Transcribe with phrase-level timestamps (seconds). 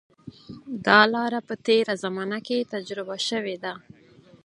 [0.85, 3.73] دا لاره په تېره زمانه کې تجربه شوې ده.